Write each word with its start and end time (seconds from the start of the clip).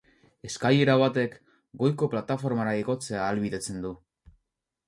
Eskailera 0.47 0.95
batek, 1.03 1.35
goiko 1.83 2.09
plataformara 2.15 2.75
igotzea 2.83 3.23
ahalbidetzen 3.27 3.81
du. 3.85 3.93